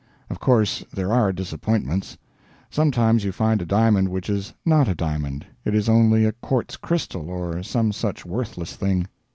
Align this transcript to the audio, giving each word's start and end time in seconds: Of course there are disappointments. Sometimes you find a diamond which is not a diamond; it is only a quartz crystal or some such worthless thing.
Of 0.31 0.39
course 0.39 0.83
there 0.91 1.13
are 1.13 1.31
disappointments. 1.31 2.17
Sometimes 2.71 3.23
you 3.23 3.31
find 3.31 3.61
a 3.61 3.67
diamond 3.67 4.09
which 4.09 4.31
is 4.31 4.51
not 4.65 4.87
a 4.87 4.95
diamond; 4.95 5.45
it 5.63 5.75
is 5.75 5.87
only 5.87 6.25
a 6.25 6.31
quartz 6.31 6.75
crystal 6.75 7.29
or 7.29 7.61
some 7.61 7.91
such 7.91 8.25
worthless 8.25 8.75
thing. 8.75 9.05